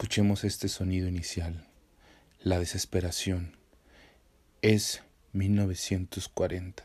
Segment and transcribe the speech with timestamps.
[0.00, 1.66] Escuchemos este sonido inicial,
[2.42, 3.58] la desesperación.
[4.62, 5.02] Es
[5.34, 6.82] 1940.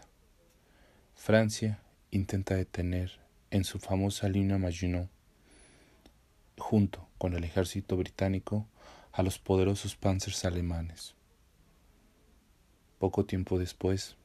[1.16, 1.80] Francia
[2.12, 3.22] intenta detener
[3.52, 5.10] en su famosa línea Maginot,
[6.58, 8.67] junto con el ejército británico,
[9.13, 11.16] a los poderosos panzers alemanes.
[13.00, 14.18] Poco tiempo después,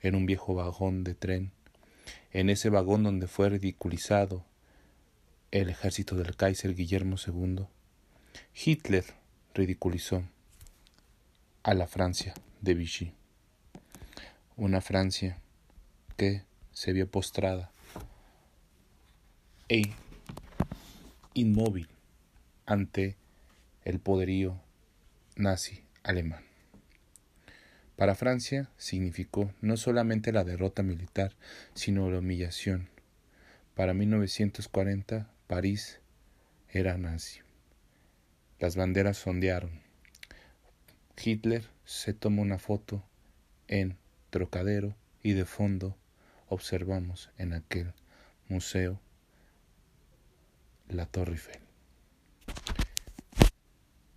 [0.00, 1.50] en un viejo vagón de tren,
[2.30, 4.44] en ese vagón donde fue ridiculizado
[5.50, 7.66] el ejército del Kaiser Guillermo II,
[8.54, 9.04] Hitler
[9.54, 10.22] ridiculizó
[11.62, 13.12] a la Francia de Vichy,
[14.56, 15.38] una Francia
[16.16, 17.70] que se vio postrada
[19.68, 19.82] e
[21.34, 21.88] inmóvil
[22.66, 23.16] ante
[23.84, 24.60] el poderío
[25.36, 26.44] nazi alemán.
[27.96, 31.32] Para Francia significó no solamente la derrota militar,
[31.74, 32.88] sino la humillación.
[33.74, 36.00] Para 1940 París
[36.68, 37.45] era nazi.
[38.58, 39.82] Las banderas ondearon.
[41.22, 43.04] Hitler se tomó una foto
[43.68, 43.98] en
[44.30, 45.96] Trocadero y de fondo
[46.48, 47.92] observamos en aquel
[48.48, 48.98] museo
[50.88, 51.60] la Torre Eiffel.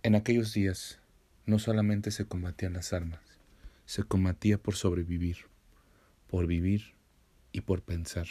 [0.02, 1.00] En aquellos días
[1.44, 3.20] no solamente se combatían las armas,
[3.84, 5.36] se combatía por sobrevivir,
[6.28, 6.94] por vivir
[7.52, 8.26] y por pensar.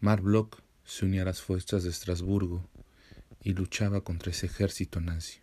[0.00, 2.70] Mark Bloch se unía a las fuerzas de Estrasburgo
[3.46, 5.38] y luchaba contra ese ejército nazi.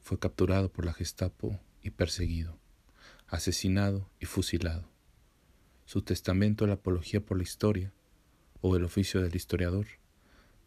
[0.00, 2.58] Fue capturado por la Gestapo y perseguido,
[3.26, 4.88] asesinado y fusilado.
[5.84, 7.92] Su testamento, la apología por la historia,
[8.62, 9.86] o el oficio del historiador,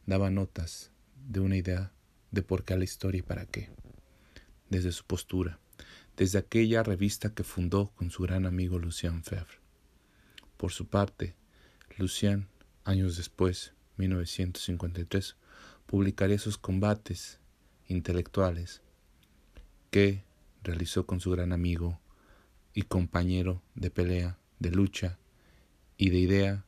[0.06, 0.92] daba notas
[1.28, 1.92] de una idea
[2.30, 3.72] de por qué la historia y para qué,
[4.70, 5.60] desde su postura,
[6.18, 9.58] desde aquella revista que fundó con su gran amigo Lucien Febvre.
[10.58, 11.36] Por su parte,
[11.98, 12.48] Lucien,
[12.84, 15.36] años después, 1953,
[15.86, 17.40] publicaría sus combates
[17.88, 18.82] intelectuales
[19.92, 20.24] que
[20.64, 22.00] realizó con su gran amigo
[22.74, 25.20] y compañero de pelea, de lucha
[25.98, 26.66] y de idea,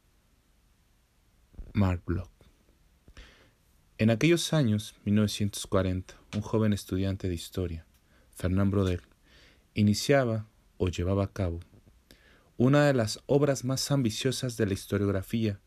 [1.74, 2.30] Mark Bloch.
[3.98, 7.86] En aquellos años, 1940, un joven estudiante de historia,
[8.32, 9.02] Fernand Brodel,
[9.74, 11.62] iniciaba o llevaba a cabo
[12.58, 15.60] una de las obras más ambiciosas de la historiografía,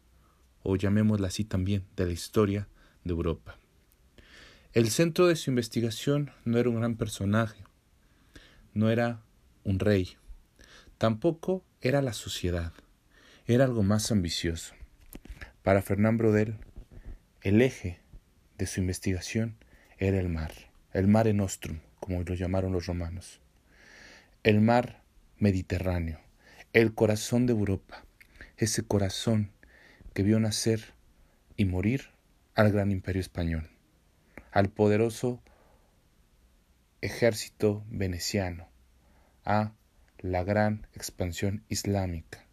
[0.63, 2.69] o llamémosla así también, de la historia
[3.05, 3.59] de Europa.
[4.73, 7.65] El centro de su investigación no era un gran personaje,
[8.75, 9.23] no era
[9.65, 10.17] un rey,
[10.99, 12.73] tampoco era la sociedad,
[13.47, 14.75] era algo más ambicioso.
[15.63, 16.57] Para Fernand Brodel,
[17.43, 18.01] el eje
[18.59, 19.57] de su investigación
[19.99, 20.53] era el mar,
[20.93, 23.41] el mare nostrum, como lo llamaron los romanos,
[24.43, 25.03] el mar
[25.39, 26.21] Mediterráneo,
[26.73, 28.05] el corazón de Europa,
[28.57, 29.51] ese corazón
[30.15, 30.93] que vio nacer
[31.57, 32.11] y morir
[32.59, 33.71] al gran imperio español,
[34.51, 35.41] al poderoso
[37.01, 38.67] ejército veneciano,
[39.45, 39.75] a
[40.19, 42.45] la gran expansión islámica,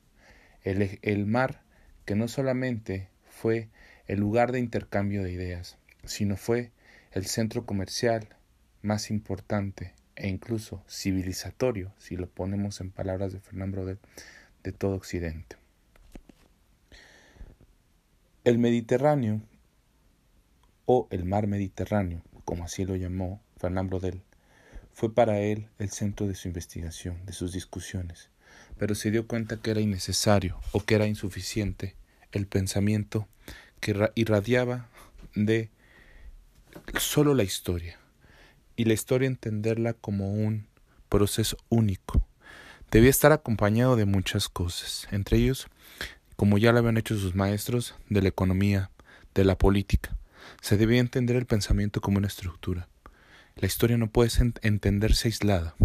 [0.61, 1.63] el, el mar
[2.05, 3.69] que no solamente fue
[4.05, 6.71] el lugar de intercambio de ideas, sino fue
[7.11, 8.27] el centro comercial
[8.83, 13.99] más importante e incluso civilizatorio, si lo ponemos en palabras de Fernando Brodel,
[14.63, 15.55] de todo Occidente.
[18.43, 19.41] El Mediterráneo,
[20.85, 24.21] o el mar Mediterráneo, como así lo llamó Fernand Brodel,
[24.93, 28.29] fue para él el centro de su investigación, de sus discusiones,
[28.77, 31.95] pero se dio cuenta que era innecesario o que era insuficiente
[32.31, 33.27] el pensamiento
[33.79, 34.89] que irradiaba
[35.35, 35.69] de
[36.99, 37.97] solo la historia,
[38.75, 40.67] y la historia entenderla como un
[41.09, 42.25] proceso único.
[42.91, 45.67] Debía estar acompañado de muchas cosas, entre ellos,
[46.35, 48.91] como ya lo habían hecho sus maestros, de la economía,
[49.33, 50.15] de la política.
[50.61, 52.87] Se debía entender el pensamiento como una estructura.
[53.55, 54.29] La historia no puede
[54.61, 55.75] entenderse aislada.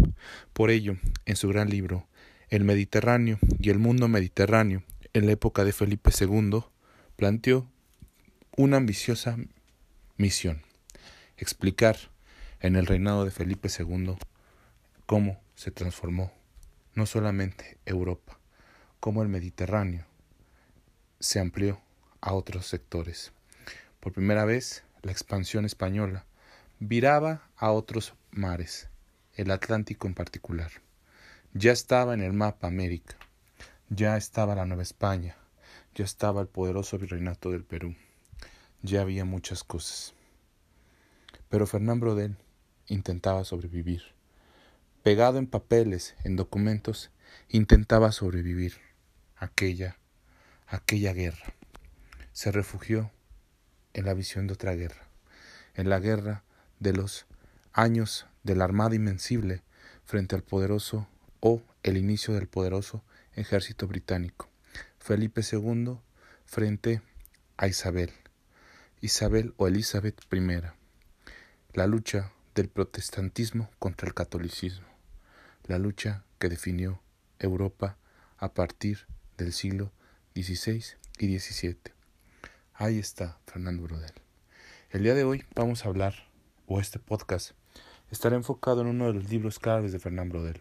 [0.53, 2.07] Por ello, en su gran libro,
[2.49, 4.83] El Mediterráneo y el mundo mediterráneo,
[5.13, 6.63] en la época de Felipe II,
[7.15, 7.69] planteó
[8.57, 9.37] una ambiciosa
[10.17, 10.61] misión
[11.37, 11.97] explicar
[12.59, 14.15] en el reinado de Felipe II
[15.05, 16.31] cómo se transformó
[16.93, 18.39] no solamente Europa,
[18.99, 20.05] cómo el Mediterráneo
[21.19, 21.81] se amplió
[22.19, 23.31] a otros sectores.
[24.01, 26.25] Por primera vez, la expansión española
[26.79, 28.89] viraba a otros mares,
[29.35, 30.71] el Atlántico en particular.
[31.53, 33.15] Ya estaba en el mapa América,
[33.89, 35.37] ya estaba la Nueva España,
[35.93, 37.95] ya estaba el poderoso virreinato del Perú,
[38.81, 40.15] ya había muchas cosas.
[41.47, 42.37] Pero Fernán Brodel
[42.87, 44.01] intentaba sobrevivir.
[45.03, 47.11] Pegado en papeles, en documentos,
[47.49, 48.81] intentaba sobrevivir
[49.37, 49.99] aquella,
[50.65, 51.53] aquella guerra.
[52.31, 53.11] Se refugió
[53.93, 55.07] en la visión de otra guerra,
[55.75, 56.43] en la guerra
[56.79, 57.25] de los
[57.73, 59.63] años de la Armada Invencible
[60.05, 61.07] frente al poderoso
[61.39, 63.03] o el inicio del poderoso
[63.33, 64.49] ejército británico.
[64.99, 65.97] Felipe II
[66.45, 67.01] frente
[67.57, 68.11] a Isabel.
[69.01, 70.61] Isabel o Elizabeth I.
[71.73, 74.87] La lucha del protestantismo contra el catolicismo.
[75.65, 77.01] La lucha que definió
[77.39, 77.97] Europa
[78.37, 79.91] a partir del siglo
[80.35, 80.83] XVI
[81.19, 82.00] y XVII.
[82.83, 84.11] Ahí está Fernando Brodel.
[84.89, 86.15] El día de hoy vamos a hablar,
[86.65, 87.51] o este podcast,
[88.09, 90.59] estará enfocado en uno de los libros claves de Fernando Brodel.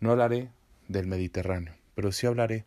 [0.00, 0.48] No hablaré
[0.88, 2.64] del Mediterráneo, pero sí hablaré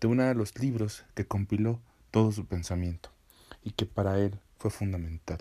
[0.00, 1.80] de uno de los libros que compiló
[2.10, 3.10] todo su pensamiento
[3.62, 5.38] y que para él fue fundamental,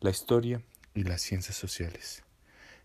[0.00, 0.62] la historia
[0.94, 2.22] y las ciencias sociales.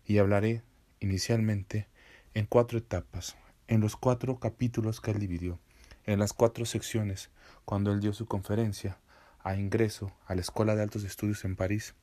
[0.06, 0.60] Y hablaré
[1.00, 1.88] inicialmente
[2.34, 3.36] en cuatro etapas,
[3.68, 5.58] en los cuatro capítulos que él dividió,
[6.04, 7.30] en las cuatro secciones,
[7.64, 8.98] cuando él dio su conferencia
[9.44, 11.94] a ingreso a la Escuela de Altos Estudios en París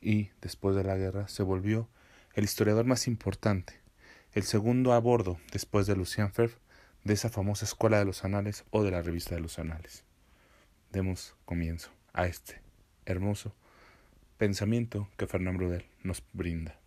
[0.00, 1.88] y, después de la guerra, se volvió
[2.34, 3.80] el historiador más importante,
[4.32, 6.56] el segundo a bordo, después de Lucien Febvre,
[7.02, 10.04] de esa famosa Escuela de los Anales o de la Revista de los Anales.
[10.92, 12.60] Demos comienzo a este
[13.06, 13.54] hermoso
[14.36, 16.81] pensamiento que Fernand Brudel nos brinda.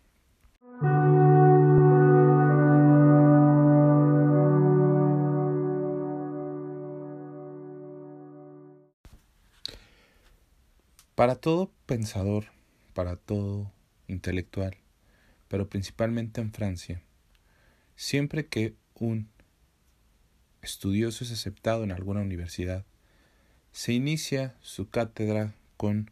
[11.16, 12.44] Para todo pensador,
[12.92, 13.72] para todo
[14.06, 14.76] intelectual,
[15.48, 17.00] pero principalmente en Francia,
[17.94, 19.30] siempre que un
[20.60, 22.84] estudioso es aceptado en alguna universidad,
[23.72, 26.10] se inicia su cátedra con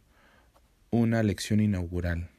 [0.89, 2.31] una lección inaugural,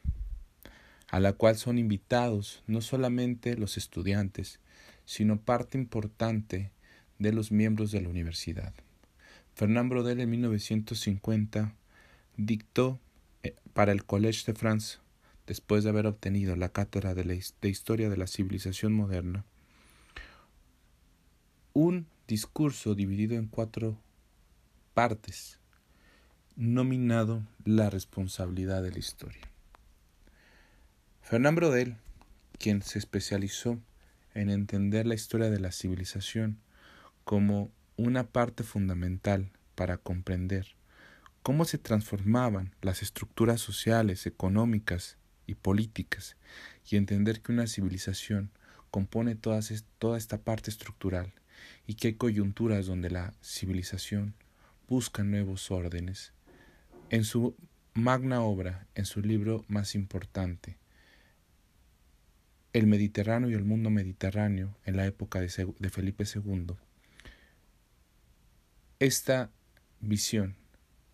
[1.06, 4.58] a la cual son invitados no solamente los estudiantes,
[5.04, 6.72] sino parte importante
[7.20, 8.74] de los miembros de la universidad.
[9.54, 11.72] Fernand Brodel en 1950
[12.37, 13.00] dictó
[13.43, 14.99] eh, para el Collège de France,
[15.47, 19.44] después de haber obtenido la cátedra de, Historia de la Civilización Moderna,
[21.73, 23.99] un discurso dividido en cuatro
[24.94, 25.61] partes,
[26.56, 29.43] nominado La responsabilidad de la historia.
[31.23, 31.97] Fernand Brodel,
[32.59, 33.79] quien se especializó
[34.35, 36.59] en entender la historia de la civilización
[37.25, 40.77] como una parte fundamental para comprender
[41.46, 45.16] cómo se transformaban las estructuras sociales, económicas
[45.46, 46.37] y políticas,
[46.90, 48.50] y entender que una civilización
[48.90, 49.60] compone toda
[50.19, 51.32] esta parte estructural
[51.87, 54.34] y que hay coyunturas donde la civilización
[54.88, 56.32] busca nuevos órdenes.
[57.10, 57.54] En su
[57.94, 60.78] magna obra, en su libro más importante,
[62.72, 66.75] El Mediterráneo y el mundo mediterráneo en la época de, de Felipe II,
[68.99, 69.52] esta
[70.00, 70.56] visión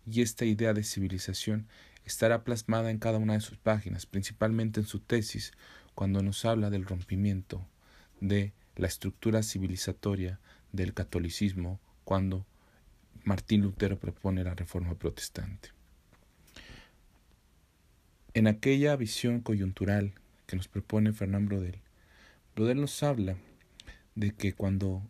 [0.05, 1.67] y esta idea de civilización
[2.05, 5.53] estará plasmada en cada una de sus páginas, principalmente en su tesis,
[5.95, 7.65] cuando nos habla del rompimiento
[8.19, 10.39] de la estructura civilizatoria
[10.71, 12.45] del catolicismo, cuando
[13.23, 15.69] Martín Lutero propone la reforma protestante.
[18.33, 20.13] En aquella visión coyuntural
[20.47, 21.79] que nos propone Fernán Brodel,
[22.55, 23.37] Brodel nos habla
[24.15, 25.03] de que cuando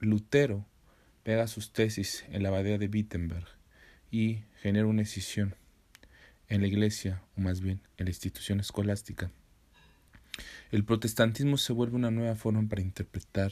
[0.00, 0.64] Lutero
[1.26, 3.48] pega sus tesis en la abadía de Wittenberg
[4.12, 5.56] y genera una escisión
[6.46, 9.32] en la iglesia, o más bien en la institución escolástica.
[10.70, 13.50] El protestantismo se vuelve una nueva forma para interpretar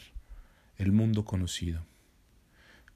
[0.77, 1.85] el mundo conocido.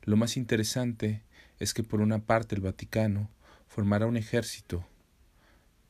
[0.05, 1.23] Lo más interesante
[1.59, 3.29] es que por una parte el Vaticano
[3.67, 4.87] formará un ejército,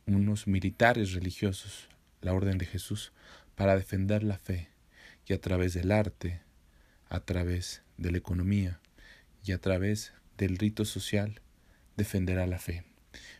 [0.06, 1.90] unos militares religiosos,
[2.22, 3.12] la Orden de Jesús,
[3.54, 4.70] para defender la fe
[5.26, 6.40] y a través del arte,
[7.10, 8.80] a través de la economía
[9.44, 11.42] y a través del rito social
[11.96, 12.84] defenderá la fe,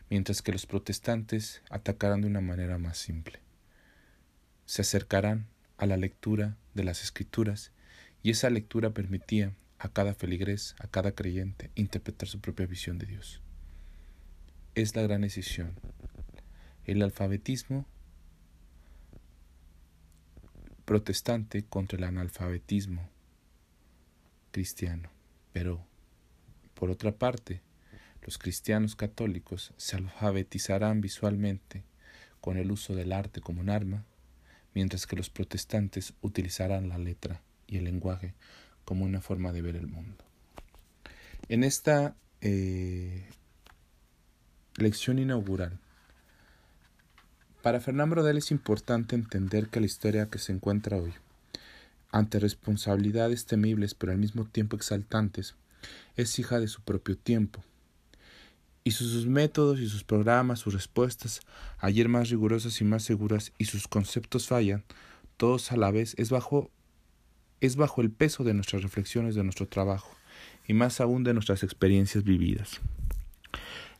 [0.09, 3.39] mientras que los protestantes atacarán de una manera más simple.
[4.65, 5.47] Se acercarán
[5.77, 7.71] a la lectura de las escrituras
[8.21, 13.07] y esa lectura permitía a cada feligrés, a cada creyente, interpretar su propia visión de
[13.07, 13.41] Dios.
[14.75, 15.73] Es la gran decisión.
[16.85, 17.85] El alfabetismo
[20.83, 23.09] protestante contra el analfabetismo
[24.51, 25.09] cristiano.
[25.53, 25.85] Pero,
[26.73, 27.61] por otra parte,
[28.21, 31.83] los cristianos católicos se alfabetizarán visualmente
[32.41, 34.05] con el uso del arte como un arma,
[34.73, 38.33] mientras que los protestantes utilizarán la letra y el lenguaje
[38.85, 40.23] como una forma de ver el mundo.
[41.47, 43.27] En esta eh,
[44.75, 45.79] lección inaugural,
[47.61, 51.13] para Fernán Brodel es importante entender que la historia que se encuentra hoy
[52.11, 55.55] ante responsabilidades temibles pero al mismo tiempo exaltantes,
[56.15, 57.63] es hija de su propio tiempo
[58.83, 61.41] y sus métodos y sus programas, sus respuestas,
[61.77, 64.83] ayer más rigurosas y más seguras, y sus conceptos fallan,
[65.37, 66.71] todos a la vez, es bajo,
[67.61, 70.15] es bajo el peso de nuestras reflexiones, de nuestro trabajo,
[70.67, 72.79] y más aún de nuestras experiencias vividas.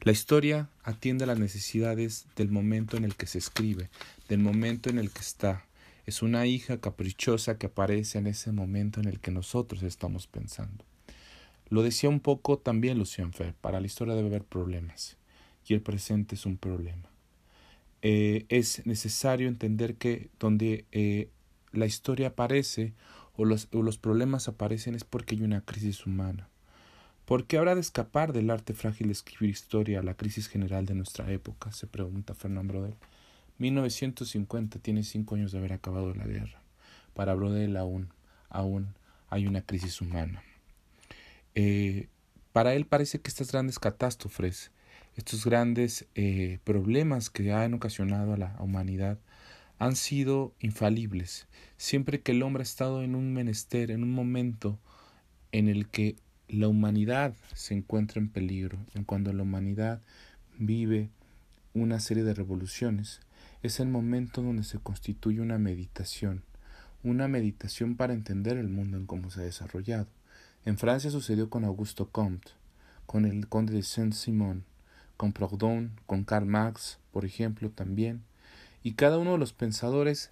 [0.02, 3.90] La historia atiende a las necesidades del momento en el que se escribe,
[4.30, 5.66] del momento en el que está.
[6.10, 10.84] Es una hija caprichosa que aparece en ese momento en el que nosotros estamos pensando.
[11.70, 15.18] Lo decía un poco también Lucien Fer, para la historia debe haber problemas,
[15.68, 17.12] y el presente es un problema.
[18.02, 21.30] Eh, es necesario entender que donde eh,
[21.74, 22.96] la historia aparece
[23.36, 23.68] o los,
[24.00, 26.50] problemas aparecen es porque hay una crisis humana.
[27.26, 30.96] ¿Por habrá de escapar del arte frágil de escribir historia a la crisis general de
[30.96, 31.72] nuestra época?
[31.72, 32.96] se pregunta Fernand Brodel.
[33.60, 36.62] 1950 tiene cinco años de haber acabado la guerra.
[37.14, 38.10] Para Brodel aún,
[38.50, 38.96] aún
[39.30, 40.42] hay una crisis humana.
[41.56, 42.08] Eh,
[42.54, 44.72] para él parece que estas grandes catástrofes,
[45.16, 49.20] estos grandes eh, problemas que han ocasionado a la humanidad,
[49.78, 51.48] han sido infalibles.
[51.78, 54.80] Siempre que el hombre ha estado en un menester, en un momento
[55.52, 56.16] en el que
[56.48, 60.02] la humanidad se encuentra en peligro, en cuando la humanidad
[60.58, 61.10] vive
[61.74, 63.22] una serie de revoluciones,
[63.62, 66.44] es el momento donde se constituye una meditación,
[67.04, 70.08] una meditación para entender el mundo en cómo se ha desarrollado.
[70.66, 72.52] En Francia sucedió con Augusto Comte,
[73.06, 74.64] con el conde de Saint-Simon,
[75.18, 78.24] con Proudhon, con Karl Marx, por ejemplo, también,
[78.84, 80.32] y cada uno de los pensadores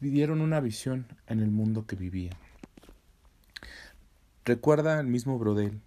[0.00, 2.32] pidieron una visión en el mundo que vivía.
[4.44, 5.80] Recuerda el mismo Brodel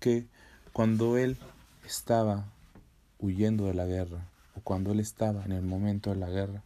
[0.00, 0.26] que
[0.72, 1.38] cuando él
[1.86, 2.46] estaba
[3.18, 6.62] huyendo de la guerra, o cuando él estaba en el momento de la guerra,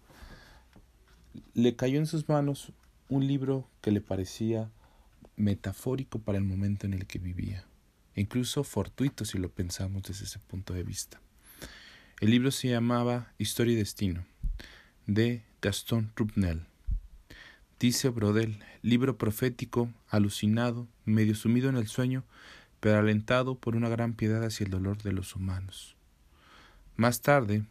[1.54, 2.72] le cayó en sus manos
[3.08, 4.70] un libro que le parecía
[5.36, 7.64] metafórico para el momento en el que vivía,
[8.14, 11.20] incluso fortuito si lo pensamos desde ese punto de vista.
[12.20, 14.24] El libro se llamaba Historia y Destino,
[15.06, 16.66] de Gaston Rupnel.
[17.78, 22.24] Dice Brodel, libro profético, alucinado, medio sumido en el sueño,
[22.80, 25.95] pero alentado por una gran piedad hacia el dolor de los humanos.
[26.98, 27.62] Más tarde,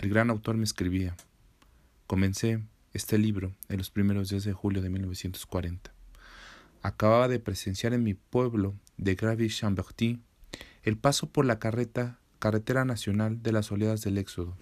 [0.00, 1.14] el gran autor me escribía,
[2.08, 2.60] comencé
[2.92, 5.92] este libro en los primeros días de julio de 1940.
[6.82, 10.18] Acababa de presenciar en mi pueblo de Gravy-Chamberty
[10.82, 14.56] el paso por la carreta, carretera nacional de las oleadas del éxodo,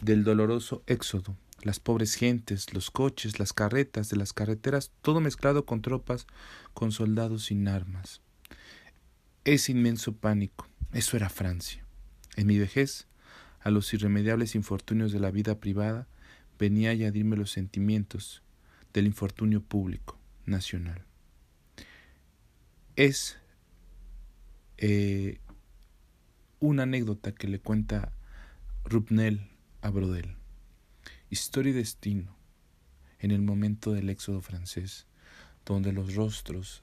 [0.00, 5.66] del doloroso éxodo, las pobres gentes, los coches, las carretas de las carreteras, todo mezclado
[5.66, 6.26] con tropas,
[6.72, 8.22] con soldados sin armas.
[9.44, 11.84] Ese inmenso pánico, eso era Francia.
[12.36, 13.07] En mi vejez,
[13.68, 16.08] a los irremediables infortunios de la vida privada,
[16.58, 18.42] venía a añadirme los sentimientos
[18.92, 21.08] del infortunio público, nacional
[22.98, 23.38] es
[24.76, 25.38] eh,
[26.58, 28.12] una anécdota que le cuenta
[28.84, 29.48] Rupnel
[29.82, 30.34] a Brodel.
[31.30, 32.36] Historia y destino
[33.20, 35.06] en el momento del éxodo francés,
[35.64, 36.82] donde los rostros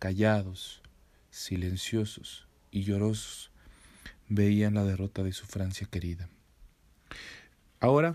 [0.00, 0.82] callados,
[1.30, 3.49] silenciosos y llorosos
[4.30, 6.30] veían la derrota de su Francia querida.
[7.80, 8.14] Ahora,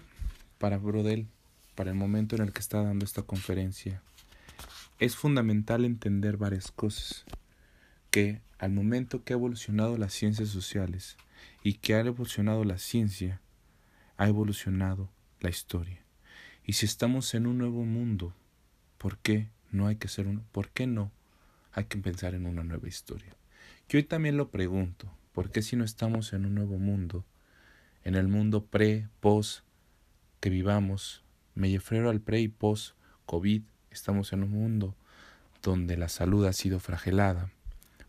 [0.58, 1.28] para Brodel,
[1.76, 4.02] para el momento en el que está dando esta conferencia,
[4.98, 7.26] es fundamental entender varias cosas,
[8.10, 11.18] que al momento que ha evolucionado las ciencias sociales
[11.64, 13.42] y que ha evolucionado la ciencia,
[14.16, 15.10] ha evolucionado
[15.42, 16.02] la historia.
[16.64, 18.34] Y si estamos en un nuevo mundo,
[18.98, 21.12] ¿por qué no hay que hacer un por qué no
[21.74, 23.36] hay que pensar en una nueva historia?
[23.90, 27.26] Yo hoy también lo pregunto, ¿por qué si no estamos en un nuevo mundo,
[28.04, 29.66] en el mundo pre, post
[30.40, 31.24] que vivamos,
[31.54, 33.62] me refiero al pre y post COVID,
[33.92, 34.94] Estamos en un mundo
[35.64, 37.50] donde la salud ha sido fragelada.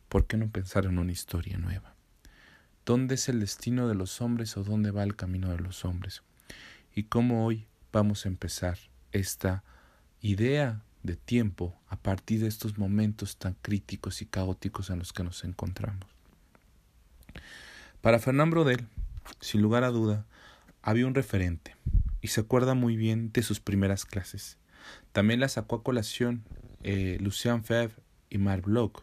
[0.09, 1.95] ¿Por qué no pensar en una historia nueva?
[2.85, 6.25] ¿Dónde es el destino de los hombres o dónde va el camino de los hombres?
[6.93, 8.79] Y cómo hoy vamos a empezar
[9.13, 9.63] esta
[10.21, 15.23] idea de tiempo a partir de estos momentos tan críticos y caóticos en los que
[15.23, 16.16] nos encontramos.
[18.01, 18.87] Para Fernand Brodel,
[19.41, 20.27] sin lugar a duda,
[20.83, 21.75] había un referente
[22.21, 24.59] y se acuerda muy bien de sus primeras clases.
[25.13, 26.45] También la sacó a colación
[26.83, 29.03] eh, Lucien Febvre y Marc Bloch,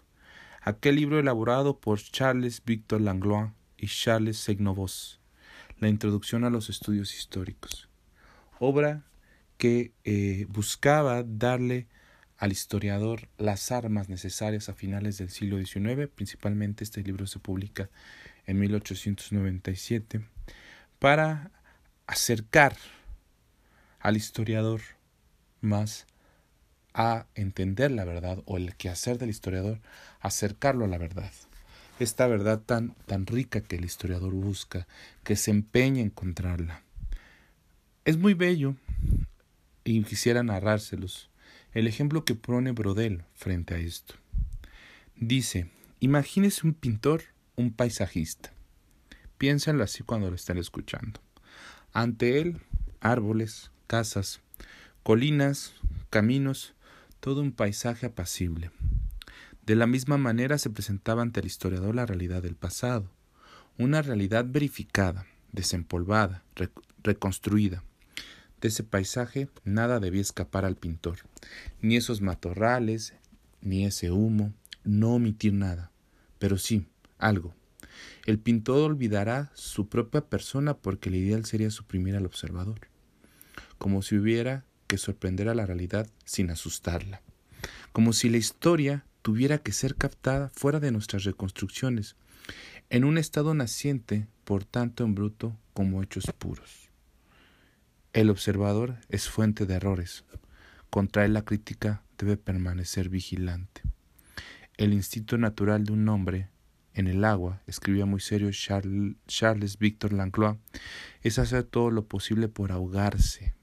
[0.62, 5.20] aquel libro elaborado por Charles Victor Langlois y Charles Segnovos,
[5.80, 7.90] La Introducción a los Estudios Históricos,
[8.60, 9.04] obra
[9.58, 11.88] que eh, buscaba darle
[12.44, 17.90] al historiador las armas necesarias a finales del siglo XIX, principalmente este libro se publica
[18.46, 20.26] en 1897,
[21.00, 21.52] para
[22.06, 22.76] acercar
[24.02, 24.82] al historiador
[25.62, 26.06] más
[26.94, 29.80] a entender la verdad o el quehacer del historiador,
[30.20, 31.32] acercarlo a la verdad.
[32.02, 34.86] esta verdad tan, tan rica que el historiador busca,
[35.24, 36.84] que se empeña en encontrarla.
[38.04, 38.76] Es muy bello
[39.86, 41.30] y quisiera narrárselos.
[41.74, 44.16] El ejemplo que pone Brodel frente a esto.
[45.16, 47.24] Dice, imagínese un pintor,
[47.56, 48.54] un paisajista.
[49.40, 51.20] Piénsenlo así cuando lo estén escuchando.
[51.92, 52.62] Ante él,
[53.02, 54.42] árboles, casas,
[55.02, 55.74] colinas,
[56.12, 56.76] caminos,
[57.20, 58.70] todo un paisaje apacible.
[59.66, 63.10] De la misma manera se presentaba ante el historiador la realidad del pasado,
[63.80, 66.44] una realidad verificada, desempolvada,
[67.02, 67.84] reconstruida.
[68.64, 71.18] De ese paisaje nada debía escapar al pintor,
[71.82, 73.14] ni esos matorrales,
[73.60, 74.54] ni ese humo,
[74.86, 75.92] no omitir nada,
[76.40, 77.54] pero sí, algo.
[78.26, 82.88] El pintor olvidará su propia persona porque el ideal sería suprimir al observador,
[83.78, 87.22] como si hubiera que sorprender a la realidad sin asustarla,
[87.92, 92.16] como si la historia tuviera que ser captada fuera de nuestras reconstrucciones,
[92.90, 96.83] en un estado naciente, por tanto en bruto como hechos puros.
[98.14, 100.24] El observador es fuente de errores.
[100.92, 103.82] Contra él la crítica debe permanecer vigilante.
[104.78, 106.50] El instinto natural de un hombre
[106.94, 110.60] en el agua, escribía muy serio Charles, Charles Victor Langlois,
[111.24, 113.56] es hacer todo lo posible por ahogarse.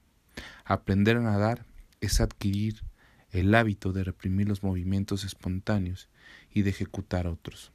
[0.65, 1.65] Aprender a nadar
[2.01, 2.83] es adquirir
[3.29, 6.09] el hábito de reprimir los movimientos espontáneos
[6.53, 7.71] y de ejecutar otros.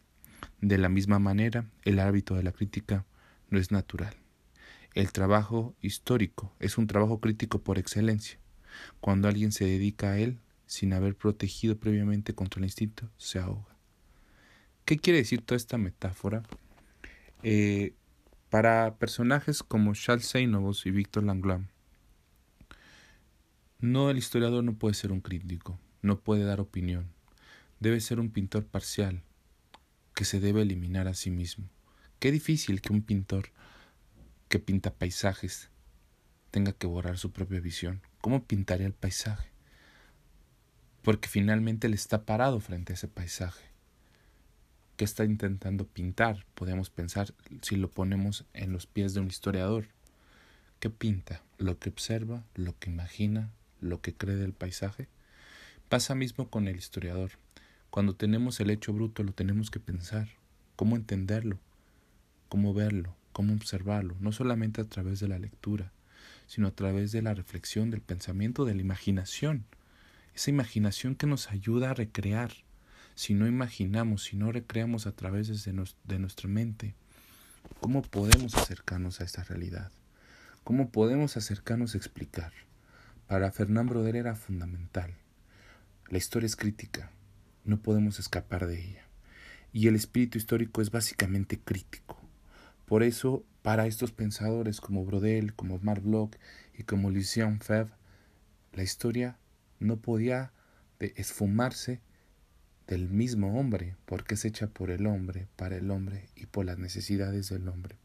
[0.60, 3.06] De la misma manera, el hábito de la crítica
[3.48, 4.14] no es natural.
[4.96, 8.38] El trabajo histórico es un trabajo crítico por excelencia.
[8.98, 13.76] Cuando alguien se dedica a él sin haber protegido previamente contra el instinto, se ahoga.
[14.86, 16.44] ¿Qué quiere decir toda esta metáfora?
[17.42, 17.92] Eh,
[18.48, 21.66] para personajes como Charles Seinovos y Víctor Langlois,
[23.78, 27.10] no, el historiador no puede ser un crítico, no puede dar opinión.
[27.80, 29.22] Debe ser un pintor parcial,
[30.14, 31.68] que se debe eliminar a sí mismo.
[32.18, 33.50] Qué difícil que un pintor
[34.48, 35.70] que pinta paisajes
[36.50, 38.00] tenga que borrar su propia visión.
[38.20, 39.50] ¿Cómo pintaría el paisaje?
[41.02, 43.64] Porque finalmente él está parado frente a ese paisaje.
[44.96, 46.46] ¿Qué está intentando pintar?
[46.54, 49.88] Podemos pensar si lo ponemos en los pies de un historiador.
[50.80, 51.42] ¿Qué pinta?
[51.58, 55.08] Lo que observa, lo que imagina, lo que cree del paisaje?
[55.88, 57.32] Pasa mismo con el historiador.
[57.90, 60.28] Cuando tenemos el hecho bruto lo tenemos que pensar,
[60.74, 61.58] cómo entenderlo,
[62.48, 65.92] cómo verlo, cómo observarlo, no solamente a través de la lectura,
[66.46, 69.66] sino a través de la reflexión, del pensamiento, de la imaginación.
[70.34, 72.52] Esa imaginación que nos ayuda a recrear.
[73.14, 76.94] Si no imaginamos, si no recreamos a través de nuestra mente,
[77.78, 79.92] ¿cómo podemos acercarnos a esta realidad?
[80.64, 82.54] ¿Cómo podemos acercarnos a explicar?
[83.26, 85.12] Para Fernán Broder era fundamental.
[86.08, 87.10] La historia es crítica,
[87.66, 89.04] no podemos escapar de ella.
[89.74, 92.15] Y el espíritu histórico es básicamente crítico.
[92.86, 96.36] Por eso, para estos pensadores como Brodel, como Marc Bloch
[96.78, 97.92] y como Lucien Febvre,
[98.72, 99.36] la historia
[99.80, 100.52] no podía
[101.00, 102.00] esfumarse
[102.86, 106.78] del mismo hombre, porque es hecha por el hombre, para el hombre y por las
[106.78, 107.96] necesidades del hombre.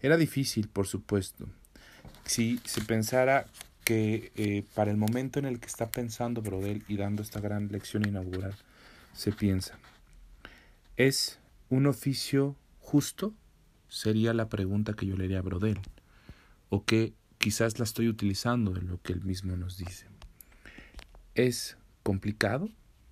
[0.00, 1.48] Era difícil, por supuesto.
[2.26, 3.46] Si se pensara
[3.84, 7.68] que eh, para el momento en el que está pensando Brodel y dando esta gran
[7.68, 8.54] lección inaugural,
[9.14, 9.78] se piensa,
[10.96, 11.38] ¿es
[11.70, 13.32] un oficio justo?
[13.94, 15.78] Sería la pregunta que yo le haría a Brodel,
[16.68, 20.08] o que quizás la estoy utilizando de lo que él mismo nos dice.
[21.36, 22.68] ¿Es complicado?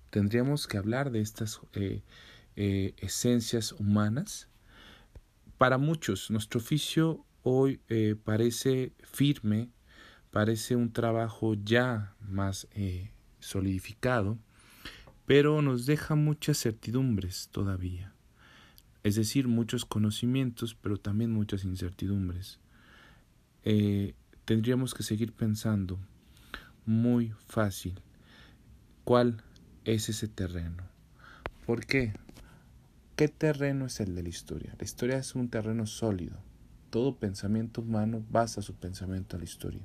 [0.09, 2.03] Tendríamos que hablar de estas eh,
[2.57, 4.49] eh, esencias humanas.
[5.57, 7.79] Para muchos, nuestro oficio hoy
[8.25, 9.69] parece firme,
[10.31, 14.37] parece un trabajo ya más eh, solidificado,
[15.25, 18.12] pero nos deja muchas certidumbres todavía.
[19.03, 22.59] Es decir, muchos conocimientos, pero también muchas incertidumbres.
[23.63, 25.99] Eh, tendríamos que seguir pensando
[26.85, 27.99] muy fácil
[29.03, 29.43] cuál
[29.85, 30.83] es ese terreno.
[31.65, 32.13] ¿Por qué?
[33.15, 34.75] ¿Qué terreno es el de la historia?
[34.77, 36.37] La historia es un terreno sólido.
[36.89, 39.81] Todo pensamiento humano basa su pensamiento en la historia.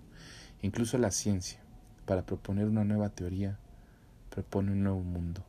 [0.62, 1.60] Incluso la ciencia,
[2.06, 3.58] para proponer una nueva teoría,
[4.30, 5.44] propone un nuevo mundo.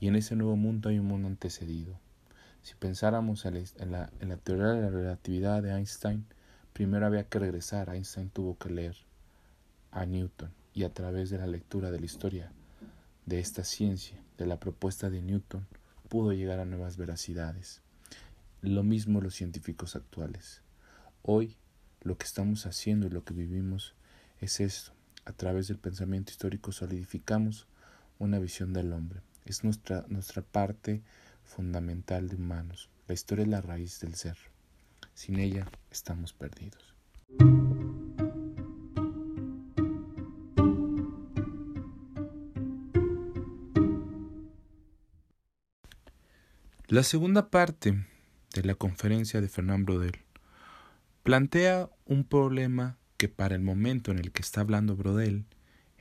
[0.00, 1.98] Y en ese nuevo mundo hay un mundo antecedido.
[2.62, 6.24] Si pensáramos en la, en la teoría de la relatividad de Einstein,
[6.72, 7.90] primero había que regresar.
[7.90, 8.96] Einstein tuvo que leer
[9.90, 12.52] a Newton y a través de la lectura de la historia
[13.26, 15.66] de esta ciencia, de la propuesta de Newton,
[16.08, 17.80] pudo llegar a nuevas veracidades.
[18.60, 20.62] Lo mismo los científicos actuales.
[21.22, 21.56] Hoy
[22.02, 23.94] lo que estamos haciendo y lo que vivimos
[24.40, 24.92] es esto.
[25.24, 27.66] A través del pensamiento histórico solidificamos
[28.18, 29.20] una visión del hombre.
[29.44, 31.02] Es nuestra, nuestra parte
[31.52, 32.88] fundamental de humanos.
[33.06, 34.38] La historia es la raíz del ser.
[35.14, 36.94] Sin ella estamos perdidos.
[46.88, 48.04] La segunda parte
[48.54, 50.20] de la conferencia de Fernand Brodel
[51.22, 55.46] plantea un problema que para el momento en el que está hablando Brodel,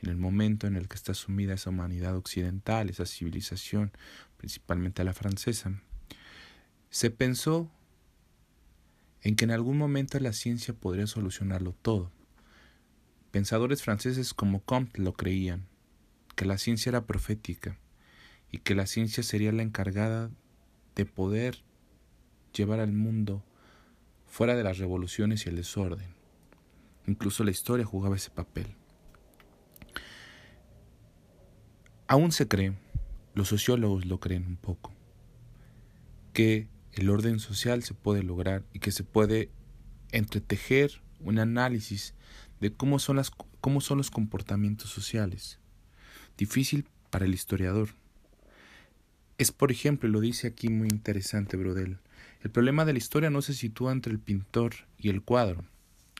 [0.01, 3.91] en el momento en el que está sumida esa humanidad occidental, esa civilización,
[4.41, 5.71] principalmente la francesa,
[6.89, 7.69] se pensó
[9.21, 12.11] en que en algún momento la ciencia podría solucionarlo todo.
[13.29, 15.67] Pensadores franceses como Comte lo creían,
[16.35, 17.77] que la ciencia era profética
[18.51, 20.31] y que la ciencia sería la encargada
[20.95, 21.61] de poder
[22.51, 23.43] llevar al mundo
[24.25, 26.15] fuera de las revoluciones y el desorden.
[27.05, 28.75] Incluso la historia jugaba ese papel.
[32.07, 32.73] Aún se cree,
[33.33, 34.93] los sociólogos lo creen un poco,
[36.33, 39.49] que el orden social se puede lograr y que se puede
[40.11, 42.13] entretejer un análisis
[42.59, 45.59] de cómo son, las, cómo son los comportamientos sociales.
[46.37, 47.89] Difícil para el historiador,
[49.37, 51.97] es, por ejemplo, lo dice aquí muy interesante Brodel,
[52.41, 55.63] el problema de la historia no se sitúa entre el pintor y el cuadro,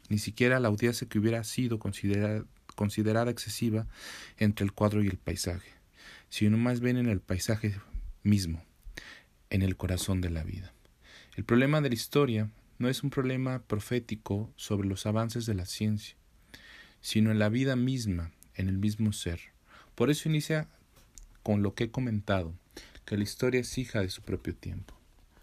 [0.09, 2.45] ni siquiera la audiencia que hubiera sido considerada,
[2.75, 3.87] considerada excesiva
[4.37, 5.71] entre el cuadro y el paisaje,
[6.31, 7.75] sino más bien en el paisaje
[8.23, 8.63] mismo,
[9.49, 10.73] en el corazón de la vida.
[11.35, 15.65] El problema de la historia no es un problema profético sobre los avances de la
[15.65, 16.15] ciencia,
[17.01, 19.41] sino en la vida misma, en el mismo ser.
[19.93, 20.69] Por eso inicia
[21.43, 22.53] con lo que he comentado,
[23.03, 24.97] que la historia es hija de su propio tiempo.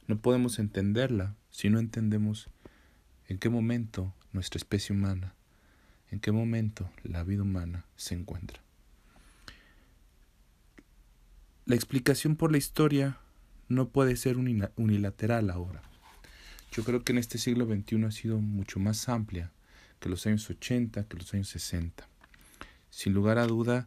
[0.07, 2.49] No podemos entenderla si no entendemos
[3.27, 5.35] en qué momento nuestra especie humana,
[6.11, 8.63] en qué momento la vida humana se encuentra.
[11.69, 13.19] La explicación por la historia
[13.69, 15.83] no puede ser unilateral ahora.
[16.73, 19.53] Yo creo que en este siglo XXI ha sido mucho más amplia
[20.01, 22.09] que los años 80, que los años 60.
[22.89, 23.87] Sin lugar a duda,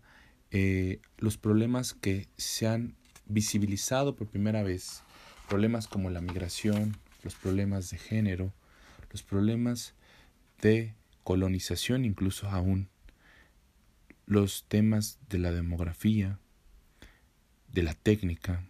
[0.52, 2.94] eh, los problemas que se han
[3.26, 5.02] visibilizado por primera vez
[5.50, 8.54] problemas como la migración, los problemas de género,
[9.12, 9.96] los problemas
[10.62, 12.90] de colonización incluso aún,
[14.28, 16.38] los temas de la demografía,
[17.72, 18.64] de la técnica,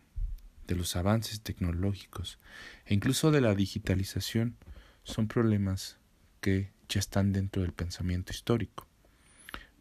[0.67, 2.39] de los avances tecnológicos
[2.85, 4.55] e incluso de la digitalización
[5.03, 5.97] son problemas
[6.39, 8.87] que ya están dentro del pensamiento histórico.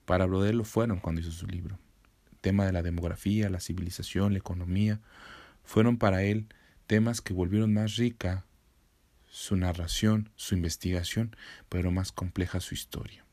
[0.04, 1.78] Para Brodel lo fueron cuando hizo su libro
[2.40, 5.00] tema de la demografía, la civilización, la economía,
[5.62, 6.46] fueron para él
[6.86, 8.44] temas que volvieron más rica
[9.28, 11.36] su narración, su investigación,
[11.68, 13.24] pero más compleja su historia.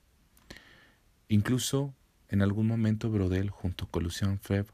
[1.28, 1.96] Incluso
[2.30, 4.74] en algún momento Brodel junto con Lucien Febvre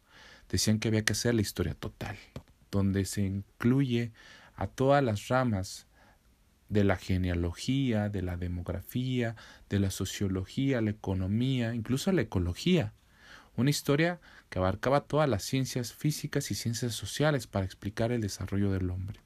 [0.49, 2.17] decían que había que hacer la historia total,
[2.71, 4.11] donde se incluye
[4.55, 5.87] a todas las ramas
[6.69, 9.35] de la genealogía, de la demografía,
[9.69, 12.93] de la sociología, la economía, incluso la ecología,
[13.55, 18.71] una historia que abarcaba todas las ciencias físicas y ciencias sociales para explicar el desarrollo
[18.71, 19.19] del hombre.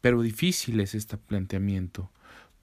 [0.00, 2.10] Pero difícil es este planteamiento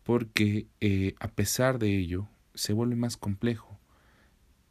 [0.04, 3.77] porque eh, a pesar de ello se vuelve más complejo.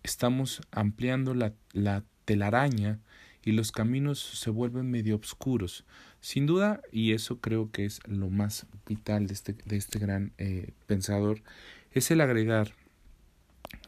[0.07, 3.01] Estamos ampliando la, la telaraña
[3.43, 5.85] y los caminos se vuelven medio oscuros.
[6.21, 10.33] Sin duda, y eso creo que es lo más vital de este, de este gran
[10.39, 11.43] eh, pensador,
[11.91, 12.73] es el agregar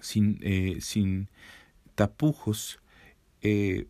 [0.01, 1.29] sin, eh, sin
[1.95, 2.81] tapujos,
[3.43, 3.87] eh,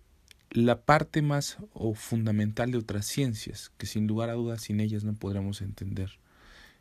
[0.50, 5.02] la parte más o fundamental de otras ciencias, que sin lugar a dudas sin ellas
[5.02, 6.18] no podremos entender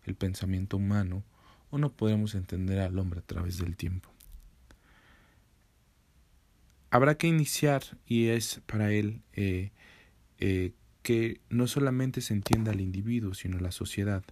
[0.03, 1.23] el pensamiento humano
[1.69, 4.16] o no podremos entender al hombre a través del tiempo.
[6.89, 9.71] Habrá que iniciar, y es para él, eh,
[11.07, 14.23] que no solamente se entienda al individuo, sino a la sociedad.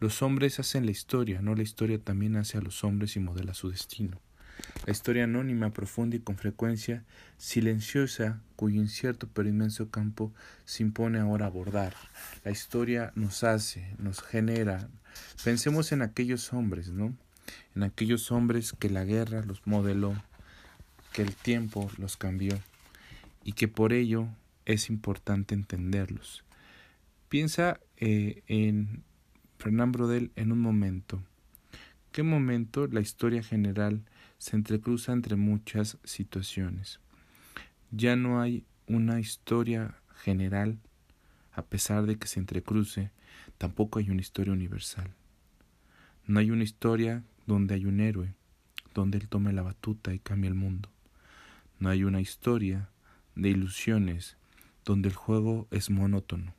[0.00, 3.54] Los hombres hacen la historia, no la historia también hace a los hombres y modela
[3.54, 4.20] su destino.
[4.86, 7.04] La historia anónima, profunda y con frecuencia
[7.36, 10.32] silenciosa, cuyo incierto pero inmenso campo
[10.64, 11.94] se impone ahora abordar.
[12.44, 14.88] La historia nos hace, nos genera.
[15.44, 17.14] Pensemos en aquellos hombres, ¿no?
[17.74, 20.14] En aquellos hombres que la guerra los modeló,
[21.14, 22.58] que el tiempo los cambió
[23.42, 24.28] y que por ello
[24.66, 26.44] es importante entenderlos.
[27.30, 29.02] Piensa eh, en
[29.58, 31.22] Fernand Brodel en un momento.
[32.12, 34.02] ¿Qué momento la historia general
[34.44, 37.00] se entrecruza entre muchas situaciones.
[37.90, 40.78] Ya no hay una historia general,
[41.52, 43.10] a pesar de que se entrecruce,
[43.56, 45.14] tampoco hay una historia universal.
[46.26, 48.34] No hay una historia donde hay un héroe,
[48.92, 50.90] donde él tome la batuta y cambie el mundo.
[51.84, 52.88] No hay una historia
[53.34, 54.38] de ilusiones
[54.86, 56.54] donde el juego es monótono,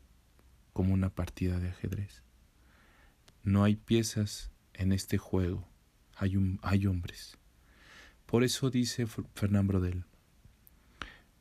[0.71, 2.21] como una partida de ajedrez.
[3.41, 5.67] No hay piezas en este juego,
[6.15, 7.39] hay, hay hombres.
[8.27, 10.05] Por eso dice Fernán Brodel,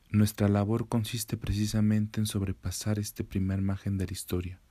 [0.09, 4.62] nuestra labor consiste precisamente en sobrepasar este primer margen de la historia.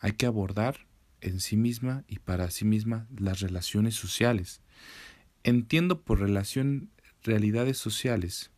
[0.00, 0.86] Hay que abordar
[1.22, 4.60] en sí misma y para sí misma las relaciones sociales.
[5.44, 6.90] Entiendo por relación
[7.22, 8.50] realidades sociales.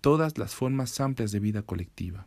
[0.00, 2.26] Todas las formas amplias de vida colectiva,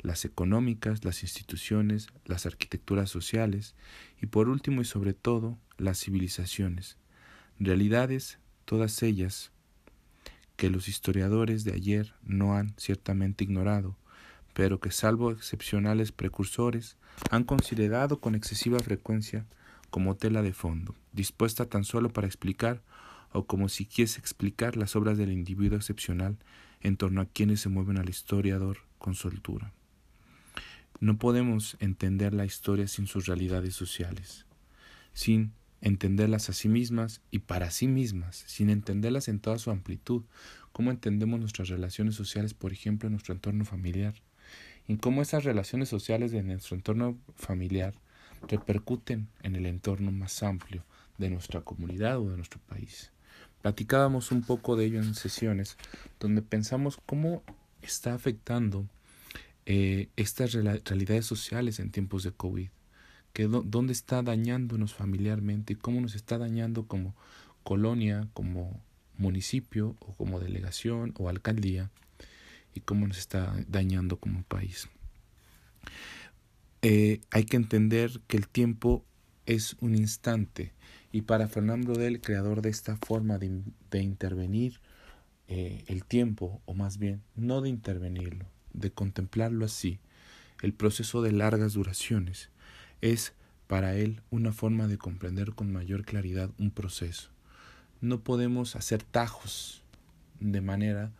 [0.00, 3.74] las económicas, las instituciones, las arquitecturas sociales
[4.20, 6.96] y por último y sobre todo las civilizaciones,
[7.58, 9.50] realidades, todas ellas,
[10.56, 13.96] que los historiadores de ayer no han ciertamente ignorado,
[14.54, 16.96] pero que salvo excepcionales precursores
[17.30, 19.46] han considerado con excesiva frecuencia
[19.90, 22.82] como tela de fondo, dispuesta tan solo para explicar
[23.32, 26.38] o como si quise explicar las obras del individuo excepcional
[26.80, 29.72] en torno a quienes se mueven al historiador con soltura.
[31.00, 34.46] No podemos entender la historia sin sus realidades sociales,
[35.12, 40.24] sin entenderlas a sí mismas y para sí mismas, sin entenderlas en toda su amplitud,
[40.72, 44.14] cómo entendemos nuestras relaciones sociales, por ejemplo, en nuestro entorno familiar,
[44.88, 47.94] y cómo esas relaciones sociales de nuestro entorno familiar
[48.48, 50.84] repercuten en el entorno más amplio
[51.18, 53.12] de nuestra comunidad o de nuestro país.
[53.62, 55.76] Platicábamos un poco de ello en sesiones
[56.20, 57.42] donde pensamos cómo
[57.82, 58.86] está afectando
[59.66, 62.68] eh, estas realidades sociales en tiempos de COVID
[63.32, 67.14] que dónde está dañándonos familiarmente y cómo nos está dañando como
[67.62, 68.80] colonia, como
[69.16, 71.90] municipio o como delegación o alcaldía
[72.74, 74.88] y cómo nos está dañando como país.
[76.82, 79.04] Eh, hay que entender que el tiempo
[79.46, 80.72] es un instante
[81.12, 84.80] y para Fernando Del, creador de esta forma de, intervenir
[85.48, 89.98] eh, el tiempo, o más bien no de intervenirlo, de contemplarlo así,
[90.62, 92.50] el proceso de largas duraciones,
[93.00, 93.32] es
[93.66, 97.30] para él una forma de comprender con mayor claridad un proceso.
[98.00, 99.82] No podemos hacer tajos
[100.40, 101.12] de manera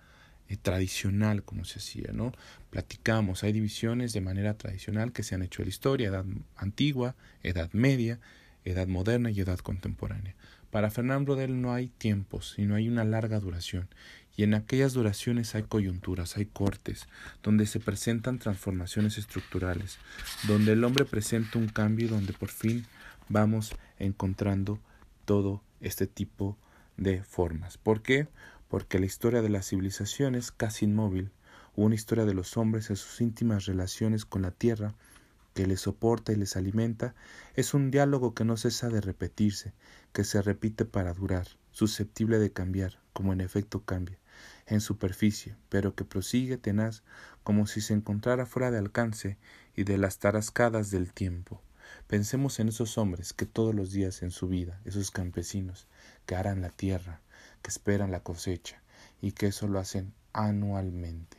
[0.48, 2.32] eh, tradicional como se hacía, ¿no?
[2.70, 6.24] Platicamos, hay divisiones de manera tradicional que se han hecho en la historia, edad
[6.56, 8.18] antigua, edad media,
[8.64, 10.34] edad moderna y edad contemporánea.
[10.70, 13.88] Para Fernando Brodel no hay tiempos, sino hay una larga duración,
[14.36, 17.08] y en aquellas duraciones hay coyunturas, hay cortes,
[17.42, 19.98] donde se presentan transformaciones estructurales,
[20.46, 22.86] donde el hombre presenta un cambio y donde por fin
[23.28, 24.78] vamos encontrando
[25.24, 26.56] todo este tipo
[26.96, 27.78] de formas.
[27.78, 28.28] ¿Por qué?
[28.68, 31.30] Porque la historia de la civilización es casi inmóvil,
[31.74, 34.94] una historia de los hombres en sus íntimas relaciones con la tierra,
[35.54, 37.14] que les soporta y les alimenta,
[37.54, 39.72] es un diálogo que no cesa de repetirse,
[40.12, 44.18] que se repite para durar, susceptible de cambiar, como en efecto cambia,
[44.66, 47.02] en superficie, pero que prosigue tenaz
[47.42, 49.38] como si se encontrara fuera de alcance
[49.74, 51.62] y de las tarascadas del tiempo.
[52.06, 55.86] Pensemos en esos hombres que todos los días en su vida, esos campesinos,
[56.26, 57.20] que aran la tierra,
[57.62, 58.82] que esperan la cosecha,
[59.20, 61.38] y que eso lo hacen anualmente.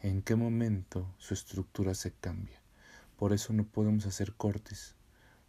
[0.00, 2.60] ¿En qué momento su estructura se cambia?
[3.16, 4.94] Por eso no podemos hacer cortes,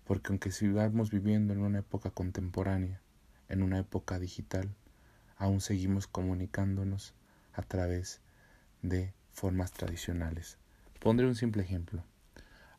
[0.05, 3.01] porque aunque sigamos viviendo en una época contemporánea,
[3.49, 4.73] en una época digital,
[5.35, 7.13] aún seguimos comunicándonos
[7.53, 8.21] a través
[8.81, 10.57] de formas tradicionales.
[10.99, 12.03] Pondré un simple ejemplo.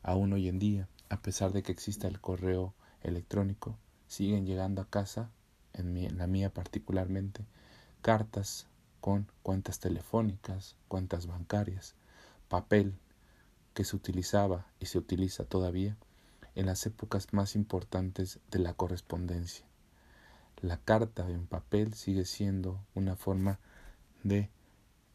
[0.01, 4.89] Aún hoy en día, a pesar de que exista el correo electrónico, siguen llegando a
[4.89, 5.29] casa,
[5.73, 7.45] en, la mía particularmente,
[8.01, 8.67] cartas
[9.01, 11.95] con cuentas telefónicas, cuentas bancarias,
[12.47, 12.97] papel
[13.73, 15.97] que se utilizaba y se utiliza todavía
[16.55, 19.69] en las épocas más importantes de la correspondencia
[20.61, 23.59] la carta en papel sigue siendo una forma
[24.23, 24.49] de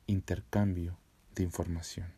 [0.07, 0.99] intercambio
[1.35, 2.13] de información.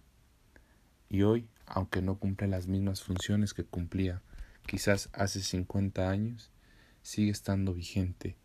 [1.08, 4.22] Y hoy, aunque no cumple las mismas funciones que cumplía
[4.66, 6.50] quizás hace 50 años,
[7.02, 8.36] sigue estando vigente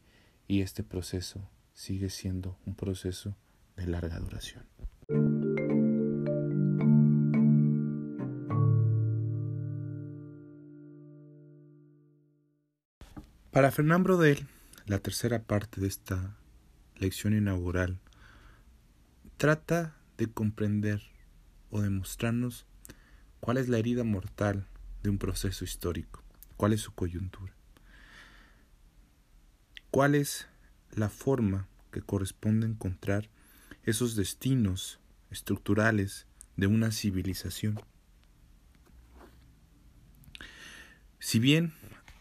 [0.47, 3.35] y este proceso sigue siendo un proceso
[3.75, 4.65] de larga duración.
[13.61, 14.47] Para Fernando Brodel,
[14.87, 16.35] la tercera parte de esta
[16.95, 17.99] lección inaugural
[19.37, 21.03] trata de comprender
[21.69, 22.65] o de mostrarnos
[23.39, 24.65] cuál es la herida mortal
[25.03, 26.23] de un proceso histórico,
[26.57, 27.53] cuál es su coyuntura,
[29.91, 30.47] cuál es
[30.95, 33.29] la forma que corresponde encontrar
[33.83, 36.25] esos destinos estructurales
[36.57, 37.79] de una civilización.
[41.19, 41.73] Si bien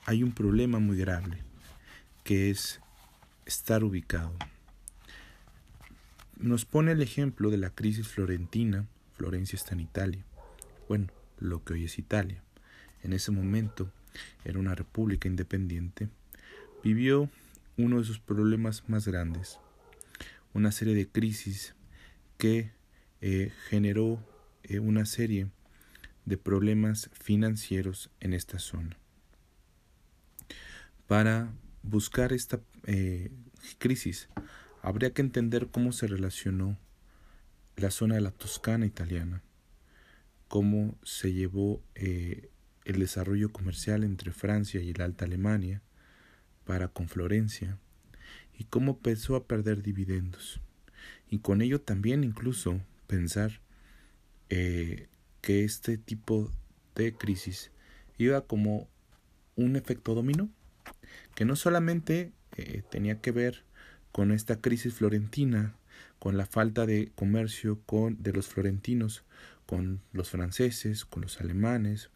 [0.07, 1.43] hay un problema muy grave
[2.25, 2.81] que es
[3.47, 4.35] estar ubicado.
[6.37, 8.87] nos pone el ejemplo de la crisis florentina.
[9.17, 10.25] Florencia está en Italia.
[10.89, 11.09] Bueno,
[11.39, 12.43] lo que hoy es Italia.
[13.03, 13.93] En ese momento
[14.45, 16.09] era una república independiente.
[16.83, 17.29] Vivió
[17.77, 19.59] uno de sus problemas más grandes,
[20.55, 21.75] una serie de crisis
[22.39, 22.73] que
[23.21, 24.19] eh, generó
[24.63, 25.49] eh, una serie
[26.25, 29.00] de problemas financieros en esta zona.
[31.11, 33.33] Para buscar esta eh,
[33.79, 34.29] crisis,
[34.81, 36.79] habría que entender cómo se relacionó
[37.75, 39.43] la zona de la Toscana italiana,
[40.47, 42.49] cómo se llevó el
[42.85, 45.83] desarrollo comercial entre Francia y la Alta Alemania,
[46.65, 47.77] para con Florencia
[48.57, 50.61] y cómo empezó a perder dividendos.
[51.29, 53.61] Y con ello también incluso pensar
[54.49, 55.09] eh,
[55.41, 56.53] que este tipo
[56.95, 57.73] de crisis
[58.17, 58.89] iba como
[59.57, 60.49] un efecto dominó
[61.35, 63.65] que no solamente eh, tenía que ver
[64.13, 65.75] con esta crisis florentina
[66.19, 69.25] con la falta de comercio con de los florentinos
[69.67, 72.11] con los franceses con los alemanes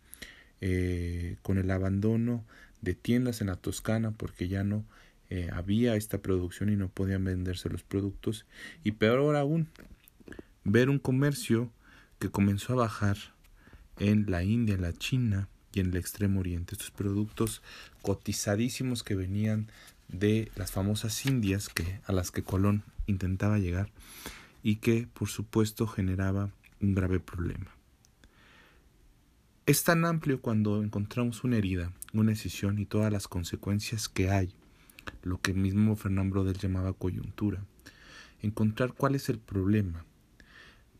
[0.60, 2.44] eh, con el abandono
[2.80, 4.84] de tiendas en la Toscana porque ya no
[5.30, 8.46] eh, había esta producción y no podían venderse los productos.
[8.82, 9.68] Y peor aún,
[10.64, 11.72] ver un comercio
[12.18, 13.16] que comenzó a bajar
[13.98, 16.74] en la India, la China y en el Extremo Oriente.
[16.74, 17.62] Estos productos
[18.02, 19.68] cotizadísimos que venían
[20.08, 23.90] de las famosas Indias que, a las que Colón intentaba llegar
[24.62, 27.70] y que por supuesto generaba un grave problema.
[29.66, 34.54] Es tan amplio cuando encontramos una herida, una decisión y todas las consecuencias que hay,
[35.22, 37.64] lo que mismo Fernán Brodel llamaba coyuntura.
[38.42, 40.04] Encontrar cuál es el problema.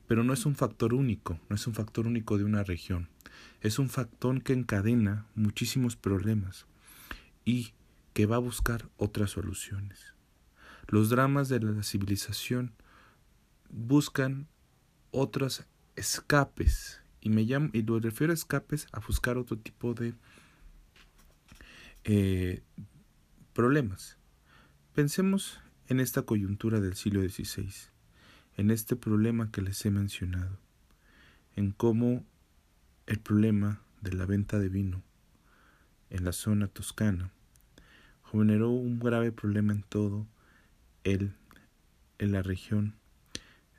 [0.07, 3.09] Pero no es un factor único, no es un factor único de una región,
[3.61, 6.67] es un factor que encadena muchísimos problemas
[7.45, 7.73] y
[8.13, 10.15] que va a buscar otras soluciones.
[10.87, 12.73] Los dramas de la civilización
[13.71, 14.49] buscan
[15.11, 15.65] otros
[15.97, 20.15] escapes y me llamo, y lo refiero a escapes a buscar otro tipo de
[22.05, 22.63] eh,
[23.55, 24.19] problemas.
[24.95, 27.73] Pensemos en esta coyuntura del siglo XVI,
[28.57, 30.59] en este problema que les he mencionado,
[31.57, 32.25] en cómo
[33.07, 35.03] el problema de la venta de vino
[36.11, 37.33] en la zona toscana
[38.31, 40.27] generó un grave problema en todo
[41.05, 41.35] el
[42.19, 42.95] en la región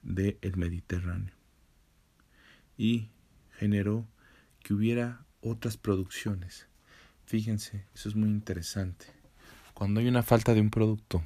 [0.03, 1.33] del Mediterráneo.
[2.77, 3.09] Y
[3.57, 4.05] generó
[4.59, 6.67] que hubiera otras producciones.
[7.25, 9.07] Fíjense, eso es muy interesante.
[9.73, 11.23] Cuando hay una falta de un producto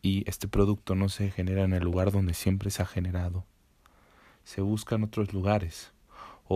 [0.00, 3.44] y este producto no se genera en el lugar donde siempre se ha generado,
[4.44, 5.92] se buscan otros lugares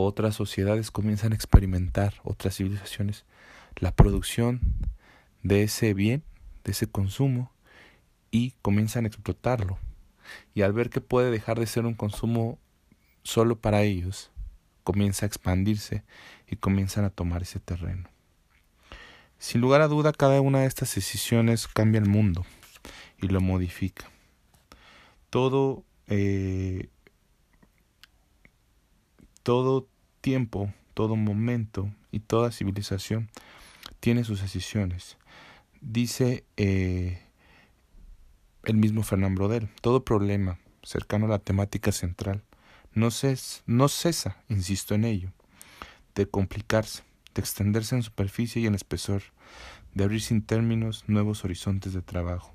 [0.02, 3.24] otras sociedades comienzan a experimentar, otras civilizaciones,
[3.76, 4.60] la producción
[5.44, 6.24] de ese bien,
[6.64, 7.52] de ese consumo
[8.32, 9.78] y comienzan a explotarlo.
[10.52, 12.58] Y al ver que puede dejar de ser un consumo
[13.22, 14.32] solo para ellos,
[14.82, 16.02] comienza a expandirse
[16.48, 18.08] y comienzan a tomar ese terreno.
[19.38, 22.44] Sin lugar a duda, cada una de estas decisiones cambia el mundo
[23.22, 24.10] y lo modifica.
[25.30, 26.88] Todo, eh,
[29.44, 29.86] todo
[30.20, 33.30] tiempo, todo momento y toda civilización
[34.00, 35.16] tiene sus decisiones.
[35.80, 37.22] Dice eh,
[38.64, 42.42] el mismo Fernán Brodel, todo problema cercano a la temática central
[42.94, 43.08] no,
[43.66, 45.32] no cesa, insisto en ello,
[46.14, 47.02] de complicarse,
[47.34, 49.22] de extenderse en superficie y en espesor,
[49.94, 52.54] de abrir sin términos nuevos horizontes de trabajo.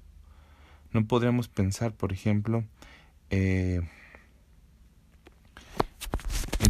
[0.92, 2.64] No podríamos pensar, por ejemplo,
[3.30, 3.82] eh,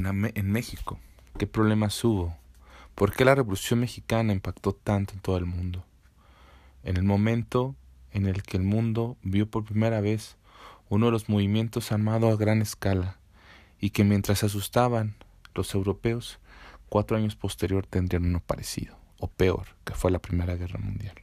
[0.08, 1.00] en, México.
[1.38, 2.36] ¿Qué problemas hubo?
[2.96, 5.86] ¿Por qué la Revolución Mexicana impactó tanto en todo el mundo?
[6.84, 7.76] En el momento
[8.12, 10.38] en el que el mundo vio por primera vez
[10.90, 13.18] uno de los movimientos armados a gran escala,
[13.80, 15.16] y que mientras asustaban
[15.54, 16.40] los europeos,
[16.90, 21.15] cuatro años posterior tendrían uno parecido, o peor, que fue la Primera Guerra Mundial.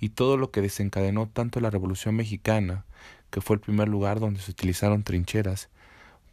[0.00, 2.84] Y todo lo que desencadenó tanto la Revolución Mexicana,
[3.30, 5.68] que fue el primer lugar donde se utilizaron trincheras,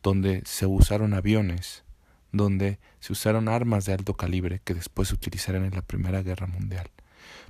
[0.04, 1.84] donde se usaron aviones,
[2.32, 6.46] donde se usaron armas de alto calibre que después se utilizaron en la Primera Guerra
[6.46, 6.92] Mundial.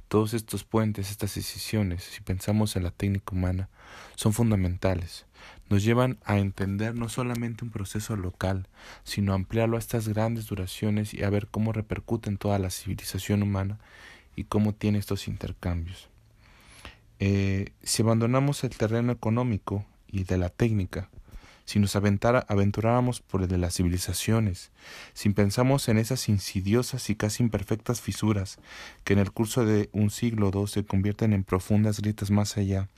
[0.08, 3.70] Todos estos puentes, estas decisiones, si pensamos en la técnica humana,
[4.16, 5.26] son fundamentales
[5.70, 8.68] nos llevan a entender no solamente un proceso local,
[9.04, 13.44] sino ampliarlo a estas grandes duraciones y a ver cómo repercute en toda la civilización
[13.44, 13.80] humana
[14.36, 16.10] y cómo tiene estos intercambios.
[17.20, 21.10] Eh, si abandonamos el terreno económico y de la técnica,
[21.66, 24.72] si nos aventuráramos por el de las civilizaciones,
[25.14, 28.60] si pensamos en esas insidiosas y casi imperfectas fisuras
[29.04, 32.58] que en el curso de un siglo o dos se convierten en profundas grietas más
[32.58, 32.90] allá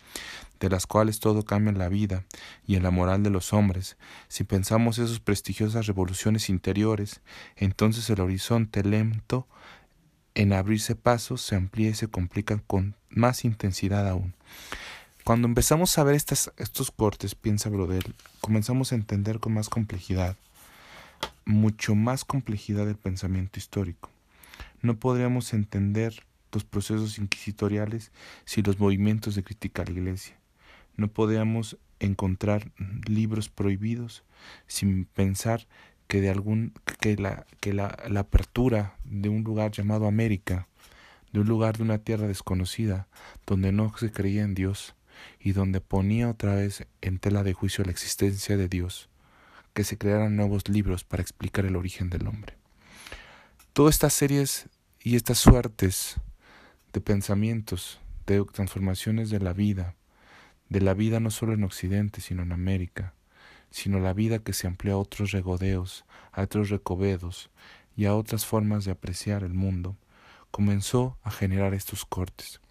[0.59, 2.23] de las cuales todo cambia en la vida
[2.65, 3.97] y en la moral de los hombres,
[4.27, 7.21] si pensamos esas prestigiosas revoluciones interiores,
[7.55, 9.47] entonces el horizonte lento
[10.33, 14.33] en abrirse pasos se amplía y se complica con más intensidad aún.
[15.25, 20.37] Cuando empezamos a ver estas, estos cortes, piensa Brodel, comenzamos a entender con más complejidad,
[21.45, 24.11] mucho más complejidad del pensamiento histórico.
[24.83, 26.21] No podríamos entender
[26.51, 28.11] los procesos inquisitoriales
[28.45, 30.35] sin los movimientos de crítica a la Iglesia.
[30.95, 32.71] No podíamos encontrar
[33.07, 34.23] libros prohibidos
[34.67, 35.65] sin pensar
[36.07, 40.67] que de algún que la que la, la apertura de un lugar llamado América,
[41.33, 43.07] de un lugar de una tierra desconocida,
[43.47, 44.93] donde no se creía en Dios
[45.45, 49.09] y donde ponía otra vez en tela de juicio la existencia de Dios,
[49.75, 52.55] que se crearan nuevos libros para explicar el origen del hombre.
[53.71, 54.67] Todas estas series
[54.99, 56.15] y estas suertes
[56.93, 59.93] de pensamientos, de transformaciones de la vida,
[60.69, 63.13] de la vida no solo en Occidente, sino en América,
[63.69, 67.51] sino la vida que se amplió a otros regodeos, a otros recovedos
[67.95, 69.95] y a otras formas de apreciar el mundo,
[70.49, 72.61] comenzó a generar estos cortes.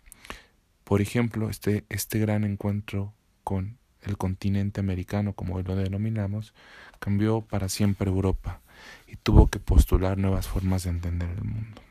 [0.85, 6.55] Por ejemplo, este, este gran encuentro con el continente americano, como hoy lo denominamos,
[6.99, 8.61] cambió para siempre Europa
[9.07, 11.83] y tuvo que postular nuevas formas de entender el mundo.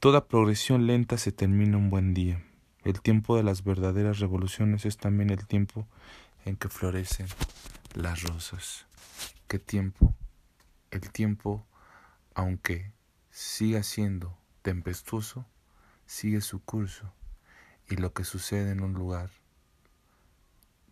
[0.00, 2.42] Toda progresión lenta se termina un buen día.
[2.84, 5.86] El tiempo de las verdaderas revoluciones es también el tiempo
[6.44, 7.26] en que florecen
[7.94, 8.86] las rosas.
[9.48, 10.14] ¿Qué tiempo?
[10.90, 11.66] El tiempo,
[12.34, 12.92] aunque
[13.30, 15.46] siga siendo tempestuoso,
[16.06, 17.12] sigue su curso
[17.88, 19.30] y lo que sucede en un lugar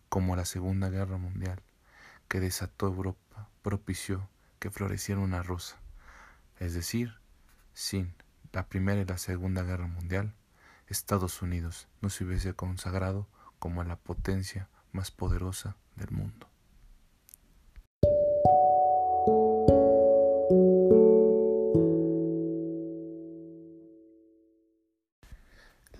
[0.09, 1.61] como la Segunda Guerra Mundial,
[2.27, 5.77] que desató Europa, propició que floreciera una rosa,
[6.59, 7.15] es decir,
[7.73, 8.13] sin
[8.53, 10.33] la Primera y la Segunda Guerra Mundial,
[10.87, 13.27] Estados Unidos no se hubiese consagrado
[13.59, 16.47] como la potencia más poderosa del mundo.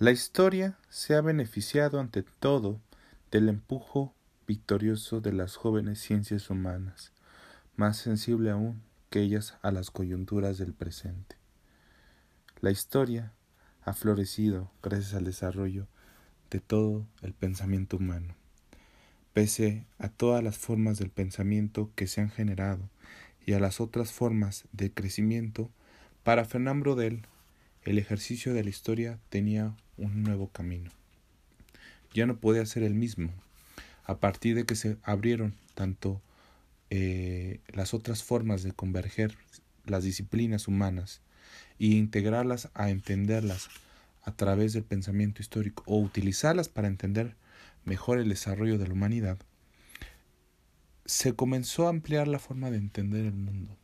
[0.06, 2.80] La historia se ha beneficiado ante todo
[3.32, 4.14] del empujo
[4.46, 7.10] victorioso de las jóvenes ciencias humanas,
[7.74, 11.34] más sensible aún que ellas a las coyunturas del presente.
[12.60, 13.32] La historia
[13.82, 15.88] ha florecido gracias al desarrollo
[16.50, 18.36] de todo el pensamiento humano.
[19.32, 22.88] Pese a todas las formas del pensamiento que se han generado
[23.44, 25.68] y a las otras formas de crecimiento,
[26.22, 27.26] para Fernand Brodel
[27.86, 30.90] el ejercicio de la historia tenía un nuevo camino.
[32.12, 33.32] Ya no podía ser el mismo,
[34.04, 36.20] a partir de que se abrieron tanto
[36.90, 39.36] eh, las otras formas de converger
[39.84, 41.20] las disciplinas humanas
[41.78, 43.68] y integrarlas a entenderlas
[44.22, 47.36] a través del pensamiento histórico o utilizarlas para entender
[47.84, 49.38] mejor el desarrollo de la humanidad,
[51.04, 53.76] se comenzó a ampliar la forma de entender el mundo.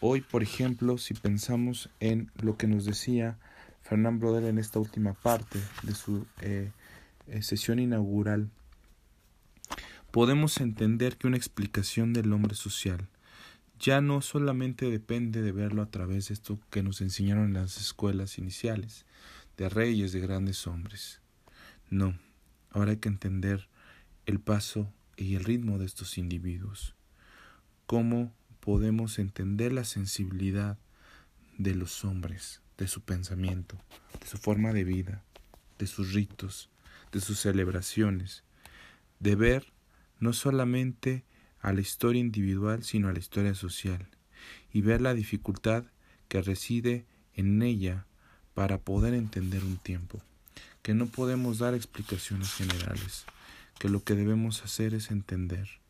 [0.00, 3.36] Hoy, por ejemplo, si pensamos en lo que nos decía
[3.82, 6.70] Fernand Brodel en esta última parte de su eh,
[7.26, 8.48] eh, sesión inaugural,
[10.12, 13.08] podemos entender que una explicación del hombre social
[13.80, 17.76] ya no solamente depende de verlo a través de esto que nos enseñaron en las
[17.78, 19.04] escuelas iniciales,
[19.56, 21.20] de reyes, de grandes hombres.
[21.90, 22.16] No,
[22.70, 23.68] ahora hay que entender
[24.26, 26.94] el paso y el ritmo de estos individuos.
[27.86, 28.32] Cómo
[28.68, 30.76] podemos entender la sensibilidad
[31.56, 33.78] de los hombres, de su pensamiento,
[34.20, 35.24] de su forma de vida,
[35.78, 36.68] de sus ritos,
[37.10, 38.44] de sus celebraciones,
[39.20, 39.72] de ver
[40.20, 41.24] no solamente
[41.62, 44.06] a la historia individual, sino a la historia social,
[44.70, 45.84] y ver la dificultad
[46.28, 48.04] que reside en ella
[48.52, 50.20] para poder entender un tiempo,
[50.82, 53.24] que no podemos dar explicaciones generales,
[53.78, 55.80] que lo que debemos hacer es entender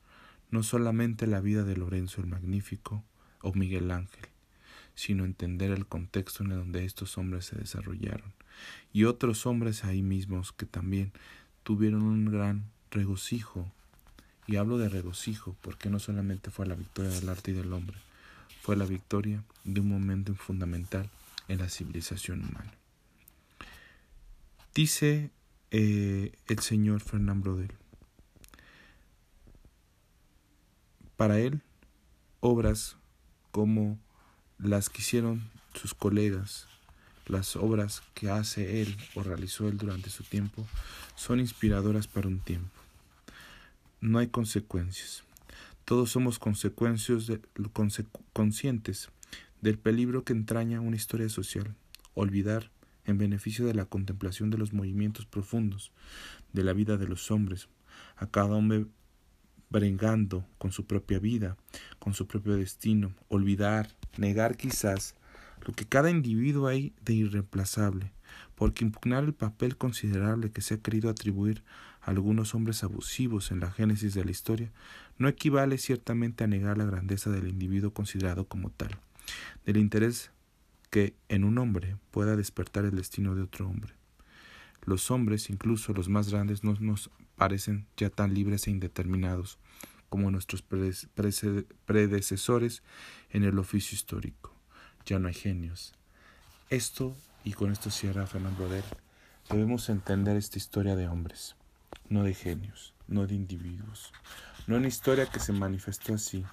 [0.50, 3.04] no solamente la vida de Lorenzo el Magnífico
[3.42, 4.28] o Miguel Ángel,
[4.94, 8.32] sino entender el contexto en el donde estos hombres se desarrollaron,
[8.92, 11.12] y otros hombres ahí mismos que también
[11.62, 13.70] tuvieron un gran regocijo
[14.46, 17.98] y hablo de regocijo porque no solamente fue la victoria del arte y del hombre,
[18.62, 21.08] fue la victoria de un momento fundamental
[21.46, 22.72] en la civilización humana.
[24.74, 25.30] Dice
[25.70, 27.72] eh, el señor Fernand Brodel,
[31.18, 31.60] para él,
[32.40, 32.96] obras
[33.50, 33.98] como
[34.58, 36.66] las que hicieron sus colegas,
[37.26, 40.66] las obras que hace él o realizó él durante su tiempo,
[41.14, 42.78] son inspiradoras para un tiempo
[44.00, 45.24] no hay consecuencias.
[45.84, 47.40] Todos somos consecuencias de,
[48.32, 49.08] conscientes
[49.60, 51.74] del peligro que entraña una historia social.
[52.14, 52.70] Olvidar
[53.04, 55.92] en beneficio de la contemplación de los movimientos profundos
[56.52, 57.68] de la vida de los hombres,
[58.16, 58.86] a cada hombre
[59.70, 61.56] brengando con su propia vida,
[61.98, 65.14] con su propio destino, olvidar, negar quizás
[65.66, 68.12] lo que cada individuo hay de irreemplazable,
[68.54, 71.62] porque impugnar el papel considerable que se ha querido atribuir
[72.00, 74.72] a algunos hombres abusivos en la génesis de la historia
[75.18, 78.96] no equivale ciertamente a negar la grandeza del individuo considerado como tal,
[79.66, 80.30] del interés
[80.90, 83.92] que en un hombre pueda despertar el destino de otro hombre.
[84.84, 89.58] Los hombres, incluso los más grandes, no nos parecen ya tan libres e indeterminados
[90.08, 92.82] como nuestros predecesores
[93.30, 94.54] en el oficio histórico.
[95.06, 95.94] Ya no hay genios.
[96.70, 98.84] Esto, y con esto cierra Fernando Brodel,
[99.48, 101.56] debemos entender esta historia de hombres,
[102.10, 104.12] no de genios, no de individuos,
[104.66, 106.44] no una historia que se manifestó así,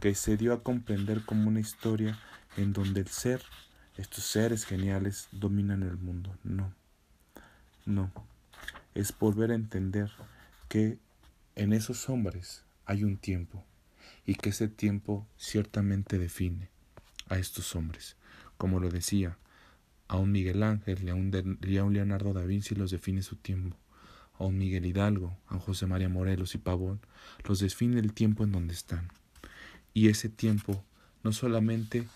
[0.00, 2.18] que se dio a comprender como una historia
[2.56, 3.42] en donde el ser,
[3.96, 6.34] estos seres geniales, dominan el mundo.
[6.42, 6.72] No,
[7.86, 8.10] no,
[8.94, 10.10] es volver a entender
[10.68, 10.98] que
[11.56, 13.64] en esos hombres hay un tiempo
[14.26, 16.68] y que ese tiempo ciertamente define
[17.28, 18.16] a estos hombres.
[18.56, 19.38] Como lo decía,
[20.08, 21.14] a un Miguel Ángel y a
[21.84, 23.76] un, Leonardo da Vinci los define su tiempo.
[24.38, 27.00] A un Miguel Hidalgo, a un José María Morelos y Pavón
[27.46, 29.08] los define el tiempo en donde están.
[29.94, 30.84] Y ese tiempo
[31.22, 32.08] no solamente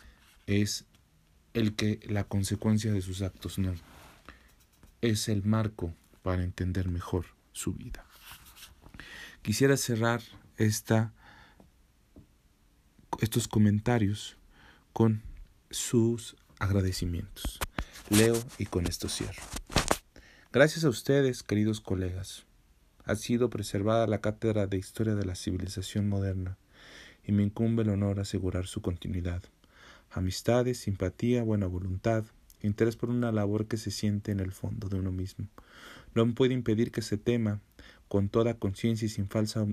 [0.47, 0.87] es
[1.53, 3.75] el que la consecuencia de sus actos, no.
[5.01, 5.95] Es el marco
[6.25, 8.07] para entender mejor su vida.
[9.43, 10.22] Quisiera cerrar
[10.57, 11.12] esta,
[13.20, 14.39] estos comentarios
[14.95, 15.22] con
[15.70, 17.59] sus agradecimientos.
[18.09, 19.43] Leo y con esto cierro.
[20.51, 22.47] Gracias a ustedes, queridos colegas.
[23.05, 26.57] Ha sido preservada la cátedra de Historia de la Civilización Moderna
[27.22, 29.43] y me incumbe el honor asegurar su continuidad.
[30.11, 32.25] Amistades, simpatía, buena voluntad,
[32.67, 35.49] interés por una labor que se siente en el fondo de uno mismo.
[36.15, 37.61] No puede impedir que se tema,
[38.09, 39.67] con toda conciencia y sin falsa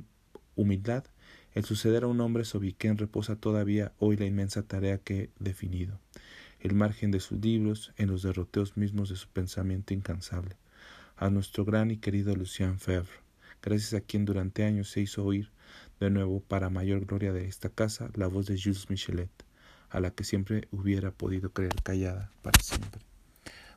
[0.56, 1.06] humildad,
[1.54, 5.30] el suceder a un hombre sobre quien reposa todavía hoy la inmensa tarea que he
[5.40, 6.00] definido,
[6.60, 10.56] el margen de sus libros, en los derroteos mismos de su pensamiento incansable.
[11.18, 13.12] A nuestro gran y querido Lucien Febvre,
[13.62, 15.52] gracias a quien durante años se hizo oír
[16.00, 19.30] de nuevo, para mayor gloria de esta casa, la voz de Jules Michelet,
[19.92, 23.02] a la que siempre hubiera podido creer callada para siempre.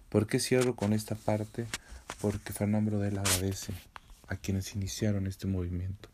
[0.09, 1.67] ¿Por qué cierro con esta parte?
[2.21, 3.73] Porque Fernando Brodel agradece
[4.29, 6.09] a quienes iniciaron este movimiento,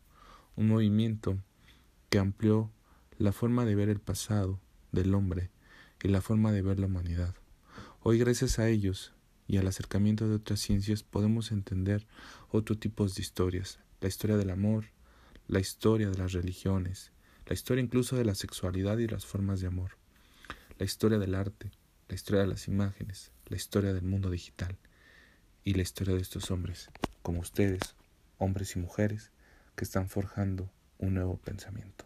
[0.55, 1.37] un movimiento
[2.09, 2.69] que amplió
[3.19, 4.59] la forma de ver el pasado
[4.91, 5.49] del hombre
[6.03, 7.35] y la forma de ver la humanidad.
[8.01, 9.13] Hoy gracias a ellos
[9.47, 12.07] y al acercamiento de otras ciencias podemos entender
[12.49, 14.85] otro tipo de historias, la historia del amor,
[15.47, 17.10] la historia de las religiones,
[17.51, 19.97] la historia incluso de la sexualidad y las formas de amor,
[20.79, 21.69] la historia del arte,
[22.07, 24.77] la historia de las imágenes, la historia del mundo digital
[25.65, 26.89] y la historia de estos hombres,
[27.21, 27.81] como ustedes,
[28.37, 29.31] hombres y mujeres,
[29.75, 32.05] que están forjando un nuevo pensamiento.